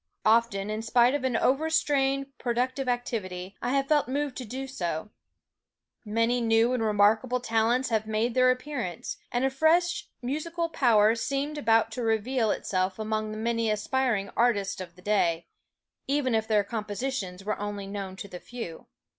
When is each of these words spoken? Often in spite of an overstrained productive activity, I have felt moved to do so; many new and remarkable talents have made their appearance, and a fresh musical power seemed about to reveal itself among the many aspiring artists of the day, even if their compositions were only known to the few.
Often 0.25 0.71
in 0.71 0.81
spite 0.81 1.13
of 1.13 1.23
an 1.23 1.37
overstrained 1.37 2.35
productive 2.39 2.89
activity, 2.89 3.55
I 3.61 3.69
have 3.73 3.87
felt 3.87 4.07
moved 4.07 4.35
to 4.37 4.45
do 4.45 4.65
so; 4.65 5.11
many 6.03 6.41
new 6.41 6.73
and 6.73 6.81
remarkable 6.81 7.39
talents 7.39 7.89
have 7.89 8.07
made 8.07 8.33
their 8.33 8.49
appearance, 8.49 9.17
and 9.31 9.45
a 9.45 9.51
fresh 9.51 10.07
musical 10.19 10.69
power 10.69 11.13
seemed 11.13 11.59
about 11.59 11.91
to 11.91 12.01
reveal 12.01 12.49
itself 12.49 12.97
among 12.97 13.31
the 13.31 13.37
many 13.37 13.69
aspiring 13.69 14.31
artists 14.35 14.81
of 14.81 14.95
the 14.95 15.03
day, 15.03 15.45
even 16.07 16.33
if 16.33 16.47
their 16.47 16.63
compositions 16.63 17.45
were 17.45 17.59
only 17.59 17.85
known 17.85 18.15
to 18.15 18.27
the 18.27 18.39
few. 18.39 18.87